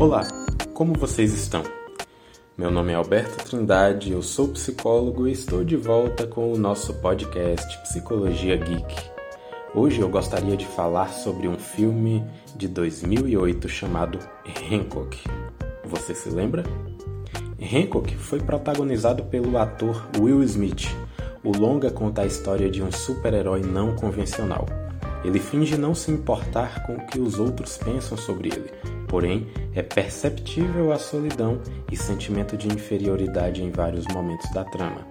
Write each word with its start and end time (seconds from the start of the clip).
Olá, 0.00 0.22
como 0.74 0.92
vocês 0.92 1.34
estão? 1.34 1.64
Meu 2.56 2.70
nome 2.70 2.92
é 2.92 2.94
Alberto 2.94 3.44
Trindade, 3.44 4.12
eu 4.12 4.22
sou 4.22 4.46
psicólogo 4.46 5.26
e 5.26 5.32
estou 5.32 5.64
de 5.64 5.74
volta 5.74 6.24
com 6.24 6.52
o 6.52 6.56
nosso 6.56 6.94
podcast 6.94 7.76
Psicologia 7.82 8.56
Geek. 8.56 8.94
Hoje 9.74 9.98
eu 9.98 10.08
gostaria 10.08 10.56
de 10.56 10.64
falar 10.64 11.08
sobre 11.08 11.48
um 11.48 11.58
filme 11.58 12.24
de 12.54 12.68
2008 12.68 13.68
chamado 13.68 14.20
Hancock. 14.70 15.18
Você 15.84 16.14
se 16.14 16.30
lembra? 16.30 16.62
Hancock 17.60 18.14
foi 18.18 18.38
protagonizado 18.38 19.24
pelo 19.24 19.58
ator 19.58 20.06
Will 20.16 20.44
Smith. 20.44 20.86
O 21.42 21.50
longa 21.50 21.90
conta 21.90 22.22
a 22.22 22.26
história 22.26 22.70
de 22.70 22.80
um 22.80 22.92
super-herói 22.92 23.62
não 23.62 23.96
convencional. 23.96 24.64
Ele 25.24 25.38
finge 25.38 25.76
não 25.76 25.94
se 25.94 26.10
importar 26.10 26.86
com 26.86 26.94
o 26.94 27.06
que 27.06 27.18
os 27.18 27.38
outros 27.38 27.76
pensam 27.76 28.16
sobre 28.16 28.48
ele, 28.48 28.70
Porém, 29.08 29.46
é 29.74 29.82
perceptível 29.82 30.92
a 30.92 30.98
solidão 30.98 31.60
e 31.90 31.96
sentimento 31.96 32.56
de 32.56 32.68
inferioridade 32.68 33.64
em 33.64 33.70
vários 33.70 34.06
momentos 34.06 34.48
da 34.52 34.64
trama. 34.64 35.06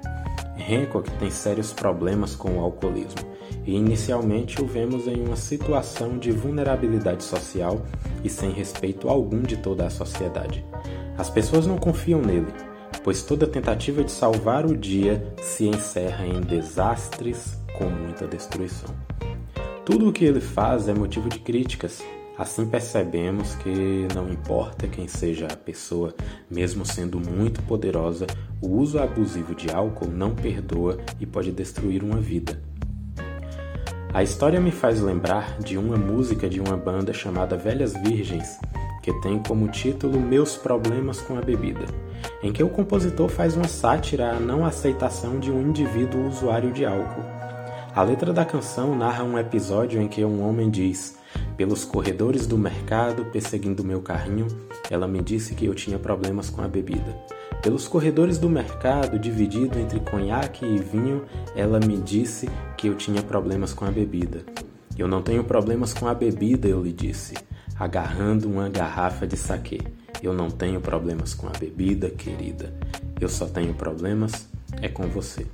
Hancock 0.69 1.09
tem 1.17 1.31
sérios 1.31 1.73
problemas 1.73 2.35
com 2.35 2.57
o 2.57 2.61
alcoolismo 2.61 3.19
e 3.65 3.75
inicialmente 3.75 4.61
o 4.61 4.67
vemos 4.67 5.07
em 5.07 5.25
uma 5.25 5.35
situação 5.35 6.17
de 6.17 6.31
vulnerabilidade 6.31 7.23
social 7.23 7.83
e 8.23 8.29
sem 8.29 8.51
respeito 8.51 9.09
algum 9.09 9.41
de 9.41 9.57
toda 9.57 9.85
a 9.85 9.89
sociedade. 9.89 10.63
As 11.17 11.29
pessoas 11.29 11.65
não 11.65 11.77
confiam 11.77 12.21
nele, 12.21 12.53
pois 13.03 13.23
toda 13.23 13.47
tentativa 13.47 14.03
de 14.03 14.11
salvar 14.11 14.65
o 14.65 14.77
dia 14.77 15.33
se 15.41 15.65
encerra 15.65 16.25
em 16.27 16.39
desastres 16.41 17.59
com 17.77 17.85
muita 17.85 18.27
destruição. 18.27 18.93
Tudo 19.87 20.09
o 20.09 20.11
que 20.11 20.25
ele 20.25 20.41
faz 20.41 20.89
é 20.89 20.93
motivo 20.93 21.29
de 21.29 21.39
críticas 21.39 22.03
Assim 22.37 22.65
percebemos 22.67 23.55
que 23.55 24.05
não 24.13 24.29
importa 24.29 24.85
quem 24.85 25.07
seja 25.07 25.47
a 25.47 25.55
pessoa, 25.55 26.13
mesmo 26.51 26.85
sendo 26.85 27.17
muito 27.17 27.63
poderosa, 27.63 28.27
o 28.61 28.67
uso 28.67 28.99
abusivo 28.99 29.55
de 29.55 29.71
álcool 29.71 30.09
não 30.09 30.35
perdoa 30.35 30.97
e 31.21 31.25
pode 31.25 31.53
destruir 31.53 32.03
uma 32.03 32.19
vida. 32.19 32.61
A 34.13 34.21
história 34.21 34.59
me 34.59 34.71
faz 34.71 34.99
lembrar 34.99 35.57
de 35.59 35.77
uma 35.77 35.95
música 35.95 36.49
de 36.49 36.59
uma 36.59 36.75
banda 36.75 37.13
chamada 37.13 37.55
Velhas 37.55 37.93
Virgens, 37.93 38.59
que 39.01 39.13
tem 39.21 39.39
como 39.39 39.69
título 39.69 40.19
Meus 40.19 40.57
Problemas 40.57 41.21
com 41.21 41.37
a 41.37 41.41
Bebida, 41.41 41.85
em 42.43 42.51
que 42.51 42.61
o 42.61 42.69
compositor 42.69 43.29
faz 43.29 43.55
uma 43.55 43.69
sátira 43.69 44.35
à 44.35 44.39
não 44.39 44.65
aceitação 44.65 45.39
de 45.39 45.49
um 45.49 45.61
indivíduo 45.61 46.27
usuário 46.27 46.73
de 46.73 46.85
álcool. 46.85 47.36
A 47.97 48.03
letra 48.03 48.31
da 48.31 48.45
canção 48.45 48.95
narra 48.95 49.23
um 49.23 49.39
episódio 49.39 49.99
em 49.99 50.07
que 50.07 50.23
um 50.23 50.47
homem 50.47 50.69
diz: 50.69 51.17
pelos 51.57 51.83
corredores 51.83 52.45
do 52.45 52.55
mercado, 52.55 53.25
perseguindo 53.25 53.83
meu 53.83 54.03
carrinho, 54.03 54.45
ela 54.87 55.07
me 55.07 55.19
disse 55.19 55.55
que 55.55 55.65
eu 55.65 55.73
tinha 55.73 55.97
problemas 55.97 56.47
com 56.47 56.61
a 56.61 56.67
bebida. 56.67 57.17
Pelos 57.63 57.87
corredores 57.87 58.37
do 58.37 58.47
mercado, 58.47 59.17
dividido 59.17 59.79
entre 59.79 59.99
conhaque 59.99 60.63
e 60.63 60.77
vinho, 60.77 61.25
ela 61.55 61.79
me 61.79 61.97
disse 61.97 62.47
que 62.77 62.85
eu 62.85 62.93
tinha 62.93 63.23
problemas 63.23 63.73
com 63.73 63.83
a 63.83 63.89
bebida. 63.89 64.45
Eu 64.95 65.07
não 65.07 65.23
tenho 65.23 65.43
problemas 65.43 65.91
com 65.91 66.07
a 66.07 66.13
bebida, 66.13 66.67
eu 66.67 66.83
lhe 66.83 66.93
disse, 66.93 67.33
agarrando 67.79 68.47
uma 68.47 68.69
garrafa 68.69 69.25
de 69.25 69.35
saquê. 69.35 69.81
Eu 70.21 70.35
não 70.35 70.51
tenho 70.51 70.79
problemas 70.79 71.33
com 71.33 71.47
a 71.47 71.57
bebida, 71.59 72.11
querida. 72.11 72.71
Eu 73.19 73.27
só 73.27 73.47
tenho 73.47 73.73
problemas 73.73 74.47
é 74.83 74.87
com 74.87 75.07
você. 75.07 75.47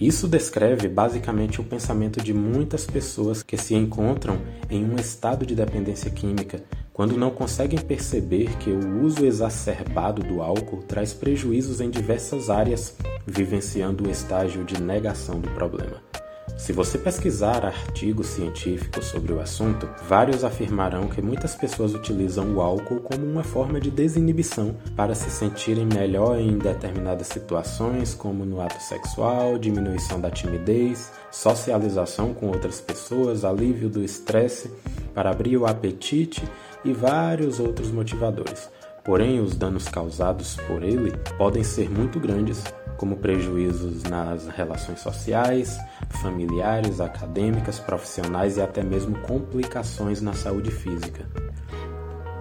Isso 0.00 0.26
descreve 0.26 0.88
basicamente 0.88 1.60
o 1.60 1.64
pensamento 1.64 2.20
de 2.20 2.34
muitas 2.34 2.84
pessoas 2.84 3.42
que 3.42 3.56
se 3.56 3.74
encontram 3.74 4.38
em 4.68 4.84
um 4.84 4.96
estado 4.96 5.46
de 5.46 5.54
dependência 5.54 6.10
química 6.10 6.62
quando 6.92 7.16
não 7.16 7.30
conseguem 7.30 7.78
perceber 7.78 8.56
que 8.58 8.70
o 8.70 9.02
uso 9.02 9.24
exacerbado 9.24 10.22
do 10.22 10.42
álcool 10.42 10.82
traz 10.82 11.12
prejuízos 11.12 11.80
em 11.80 11.90
diversas 11.90 12.50
áreas, 12.50 12.96
vivenciando 13.26 14.06
o 14.06 14.10
estágio 14.10 14.64
de 14.64 14.80
negação 14.80 15.40
do 15.40 15.50
problema. 15.50 16.13
Se 16.56 16.72
você 16.72 16.96
pesquisar 16.96 17.64
artigos 17.64 18.28
científicos 18.28 19.06
sobre 19.06 19.32
o 19.32 19.40
assunto, 19.40 19.88
vários 20.08 20.44
afirmarão 20.44 21.08
que 21.08 21.20
muitas 21.20 21.54
pessoas 21.54 21.94
utilizam 21.94 22.54
o 22.54 22.60
álcool 22.60 23.00
como 23.00 23.26
uma 23.26 23.42
forma 23.42 23.80
de 23.80 23.90
desinibição 23.90 24.76
para 24.96 25.14
se 25.14 25.30
sentirem 25.30 25.84
melhor 25.84 26.38
em 26.38 26.56
determinadas 26.56 27.26
situações, 27.26 28.14
como 28.14 28.46
no 28.46 28.60
ato 28.60 28.80
sexual, 28.80 29.58
diminuição 29.58 30.20
da 30.20 30.30
timidez, 30.30 31.10
socialização 31.30 32.32
com 32.32 32.46
outras 32.46 32.80
pessoas, 32.80 33.44
alívio 33.44 33.88
do 33.88 34.02
estresse, 34.02 34.70
para 35.12 35.30
abrir 35.30 35.56
o 35.56 35.66
apetite 35.66 36.42
e 36.84 36.92
vários 36.92 37.58
outros 37.58 37.90
motivadores. 37.90 38.70
Porém, 39.04 39.38
os 39.40 39.54
danos 39.54 39.86
causados 39.86 40.56
por 40.66 40.82
ele 40.82 41.12
podem 41.36 41.62
ser 41.62 41.90
muito 41.90 42.18
grandes 42.18 42.64
como 42.96 43.16
prejuízos 43.16 44.02
nas 44.04 44.46
relações 44.48 45.00
sociais, 45.00 45.78
familiares, 46.22 47.00
acadêmicas, 47.00 47.78
profissionais 47.78 48.56
e 48.56 48.62
até 48.62 48.82
mesmo 48.82 49.18
complicações 49.20 50.20
na 50.20 50.32
saúde 50.32 50.70
física. 50.70 51.26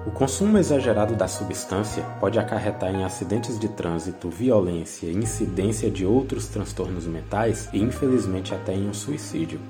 O 0.05 0.11
consumo 0.11 0.57
exagerado 0.57 1.15
da 1.15 1.29
substância 1.29 2.03
pode 2.19 2.37
acarretar 2.37 2.93
em 2.93 3.05
acidentes 3.05 3.57
de 3.57 3.69
trânsito, 3.69 4.29
violência, 4.29 5.09
incidência 5.09 5.89
de 5.89 6.05
outros 6.05 6.47
transtornos 6.47 7.07
mentais 7.07 7.69
e, 7.71 7.81
infelizmente, 7.81 8.53
até 8.53 8.73
em 8.73 8.89
um 8.89 8.93
suicídio. 8.93 9.61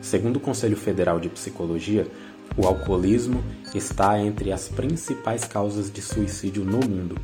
Segundo 0.00 0.36
o 0.36 0.40
Conselho 0.40 0.76
Federal 0.76 1.18
de 1.18 1.28
Psicologia, 1.28 2.06
o 2.56 2.66
alcoolismo 2.66 3.42
está 3.74 4.18
entre 4.20 4.52
as 4.52 4.68
principais 4.68 5.44
causas 5.44 5.90
de 5.90 6.00
suicídio 6.00 6.64
no 6.64 6.78
mundo 6.78 7.16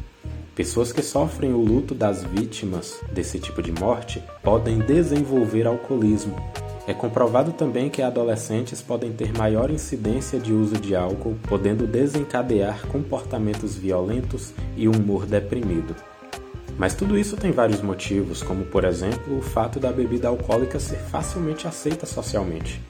Pessoas 0.60 0.92
que 0.92 1.00
sofrem 1.00 1.54
o 1.54 1.56
luto 1.56 1.94
das 1.94 2.22
vítimas 2.22 3.00
desse 3.10 3.38
tipo 3.38 3.62
de 3.62 3.72
morte 3.72 4.22
podem 4.42 4.78
desenvolver 4.78 5.66
alcoolismo. 5.66 6.36
É 6.86 6.92
comprovado 6.92 7.50
também 7.52 7.88
que 7.88 8.02
adolescentes 8.02 8.82
podem 8.82 9.10
ter 9.10 9.32
maior 9.32 9.70
incidência 9.70 10.38
de 10.38 10.52
uso 10.52 10.74
de 10.74 10.94
álcool, 10.94 11.34
podendo 11.48 11.86
desencadear 11.86 12.86
comportamentos 12.88 13.74
violentos 13.74 14.52
e 14.76 14.86
humor 14.86 15.24
deprimido. 15.24 15.96
Mas 16.76 16.94
tudo 16.94 17.16
isso 17.16 17.38
tem 17.38 17.52
vários 17.52 17.80
motivos, 17.80 18.42
como 18.42 18.66
por 18.66 18.84
exemplo 18.84 19.38
o 19.38 19.40
fato 19.40 19.80
da 19.80 19.90
bebida 19.90 20.28
alcoólica 20.28 20.78
ser 20.78 20.98
facilmente 20.98 21.66
aceita 21.66 22.04
socialmente 22.04 22.82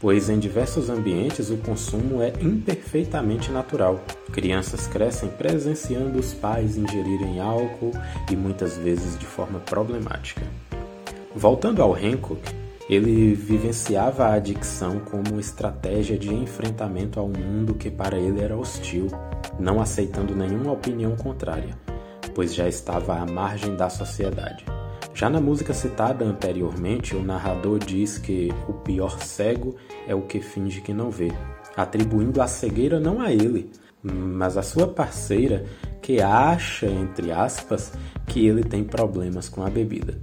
pois 0.00 0.30
em 0.30 0.38
diversos 0.38 0.88
ambientes 0.88 1.50
o 1.50 1.58
consumo 1.58 2.22
é 2.22 2.32
imperfeitamente 2.40 3.52
natural. 3.52 4.02
Crianças 4.32 4.86
crescem 4.86 5.28
presenciando 5.28 6.18
os 6.18 6.32
pais 6.32 6.78
ingerirem 6.78 7.38
álcool 7.38 7.92
e 8.30 8.34
muitas 8.34 8.78
vezes 8.78 9.18
de 9.18 9.26
forma 9.26 9.60
problemática. 9.60 10.42
Voltando 11.36 11.82
ao 11.82 11.94
Hancock, 11.94 12.40
ele 12.88 13.34
vivenciava 13.34 14.24
a 14.24 14.34
adicção 14.34 14.98
como 14.98 15.38
estratégia 15.38 16.18
de 16.18 16.34
enfrentamento 16.34 17.20
ao 17.20 17.28
mundo 17.28 17.74
que 17.74 17.88
para 17.88 18.18
ele 18.18 18.40
era 18.40 18.56
hostil, 18.56 19.06
não 19.58 19.80
aceitando 19.80 20.34
nenhuma 20.34 20.72
opinião 20.72 21.14
contrária, 21.14 21.78
pois 22.34 22.52
já 22.52 22.66
estava 22.66 23.14
à 23.16 23.24
margem 23.24 23.76
da 23.76 23.88
sociedade. 23.88 24.64
Já 25.20 25.28
na 25.28 25.38
música 25.38 25.74
citada 25.74 26.24
anteriormente, 26.24 27.14
o 27.14 27.22
narrador 27.22 27.78
diz 27.78 28.16
que 28.16 28.50
o 28.66 28.72
pior 28.72 29.20
cego 29.20 29.76
é 30.08 30.14
o 30.14 30.22
que 30.22 30.40
finge 30.40 30.80
que 30.80 30.94
não 30.94 31.10
vê, 31.10 31.30
atribuindo 31.76 32.40
a 32.40 32.46
cegueira 32.46 32.98
não 32.98 33.20
a 33.20 33.30
ele, 33.30 33.70
mas 34.02 34.56
a 34.56 34.62
sua 34.62 34.88
parceira 34.88 35.66
que 36.00 36.22
acha, 36.22 36.86
entre 36.86 37.30
aspas, 37.32 37.92
que 38.26 38.46
ele 38.46 38.64
tem 38.64 38.82
problemas 38.82 39.46
com 39.46 39.62
a 39.62 39.68
bebida. 39.68 40.18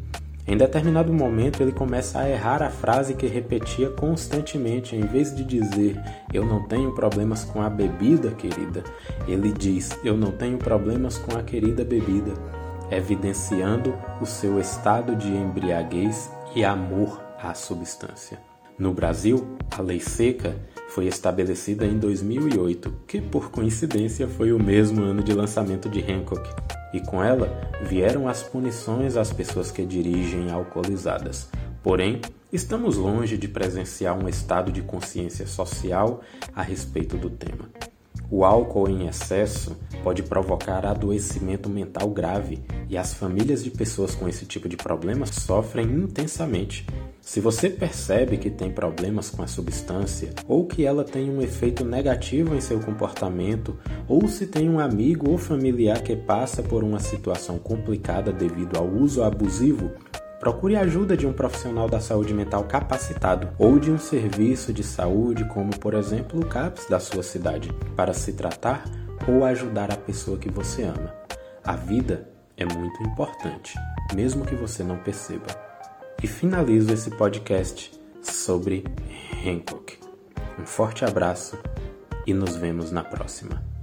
Em 0.47 0.57
determinado 0.57 1.13
momento, 1.13 1.61
ele 1.61 1.73
começa 1.73 2.17
a 2.17 2.27
errar 2.27 2.63
a 2.63 2.71
frase 2.71 3.13
que 3.13 3.27
repetia 3.27 3.91
constantemente. 3.91 4.95
Em 4.95 5.05
vez 5.05 5.35
de 5.35 5.43
dizer 5.43 6.01
eu 6.33 6.43
não 6.43 6.67
tenho 6.67 6.91
problemas 6.95 7.43
com 7.43 7.61
a 7.61 7.69
bebida, 7.69 8.31
querida, 8.31 8.83
ele 9.27 9.51
diz 9.51 9.95
eu 10.03 10.17
não 10.17 10.31
tenho 10.31 10.57
problemas 10.57 11.19
com 11.19 11.37
a 11.37 11.43
querida 11.43 11.85
bebida 11.85 12.33
evidenciando 12.91 13.93
o 14.21 14.25
seu 14.25 14.59
estado 14.59 15.15
de 15.15 15.27
embriaguez 15.27 16.31
e 16.55 16.63
amor 16.63 17.21
à 17.41 17.53
substância. 17.53 18.39
No 18.77 18.93
Brasil, 18.93 19.57
a 19.75 19.81
lei 19.81 19.99
seca 19.99 20.55
foi 20.89 21.07
estabelecida 21.07 21.85
em 21.85 21.97
2008, 21.97 22.93
que 23.07 23.19
por 23.19 23.49
coincidência 23.49 24.27
foi 24.27 24.51
o 24.51 24.61
mesmo 24.61 25.03
ano 25.03 25.23
de 25.23 25.33
lançamento 25.33 25.89
de 25.89 25.99
Hancock, 25.99 26.47
e 26.93 27.01
com 27.01 27.23
ela 27.23 27.49
vieram 27.83 28.27
as 28.27 28.43
punições 28.43 29.17
às 29.17 29.33
pessoas 29.33 29.71
que 29.71 29.83
dirigem 29.83 30.51
alcoolizadas. 30.51 31.49
Porém, 31.81 32.21
estamos 32.51 32.95
longe 32.95 33.37
de 33.37 33.47
presenciar 33.47 34.17
um 34.17 34.29
estado 34.29 34.71
de 34.71 34.81
consciência 34.81 35.47
social 35.47 36.21
a 36.55 36.61
respeito 36.61 37.17
do 37.17 37.29
tema. 37.29 37.69
O 38.29 38.43
álcool 38.43 38.89
em 38.89 39.07
excesso 39.07 39.77
pode 40.03 40.21
provocar 40.21 40.85
adoecimento 40.85 41.69
mental 41.69 42.09
grave 42.09 42.59
e 42.89 42.97
as 42.97 43.13
famílias 43.13 43.63
de 43.63 43.71
pessoas 43.71 44.13
com 44.13 44.27
esse 44.27 44.45
tipo 44.45 44.67
de 44.67 44.75
problema 44.75 45.25
sofrem 45.25 45.85
intensamente. 45.85 46.85
Se 47.21 47.41
você 47.41 47.69
percebe 47.69 48.37
que 48.37 48.49
tem 48.49 48.71
problemas 48.71 49.29
com 49.29 49.41
a 49.43 49.47
substância, 49.47 50.33
ou 50.47 50.65
que 50.65 50.85
ela 50.85 51.03
tem 51.03 51.29
um 51.29 51.41
efeito 51.41 51.83
negativo 51.83 52.55
em 52.55 52.61
seu 52.61 52.79
comportamento, 52.79 53.77
ou 54.07 54.27
se 54.29 54.47
tem 54.47 54.69
um 54.69 54.79
amigo 54.79 55.29
ou 55.29 55.37
familiar 55.37 56.01
que 56.01 56.15
passa 56.15 56.63
por 56.63 56.85
uma 56.85 56.99
situação 56.99 57.57
complicada 57.57 58.31
devido 58.31 58.77
ao 58.77 58.87
uso 58.87 59.23
abusivo, 59.23 59.91
procure 60.39 60.75
a 60.75 60.81
ajuda 60.81 61.17
de 61.17 61.25
um 61.25 61.33
profissional 61.33 61.89
da 61.89 61.99
saúde 61.99 62.33
mental 62.33 62.63
capacitado 62.63 63.49
ou 63.57 63.79
de 63.79 63.91
um 63.91 63.97
serviço 63.97 64.71
de 64.71 64.83
saúde, 64.83 65.45
como 65.45 65.77
por 65.77 65.93
exemplo 65.93 66.39
o 66.39 66.45
CAPS 66.45 66.87
da 66.89 66.99
sua 66.99 67.23
cidade, 67.23 67.71
para 67.95 68.13
se 68.13 68.33
tratar 68.33 68.83
ou 69.27 69.43
ajudar 69.43 69.91
a 69.91 69.97
pessoa 69.97 70.37
que 70.37 70.49
você 70.49 70.83
ama. 70.83 71.13
A 71.63 71.75
vida 71.75 72.29
é 72.55 72.65
muito 72.65 73.03
importante, 73.03 73.75
mesmo 74.13 74.45
que 74.45 74.55
você 74.55 74.83
não 74.83 74.97
perceba 74.97 75.47
e 76.23 76.27
finalizo 76.27 76.91
esse 76.91 77.11
podcast 77.11 77.91
sobre 78.21 78.83
Hancock. 79.45 79.99
Um 80.59 80.65
forte 80.65 81.05
abraço 81.05 81.57
e 82.25 82.33
nos 82.33 82.55
vemos 82.55 82.91
na 82.91 83.03
próxima. 83.03 83.76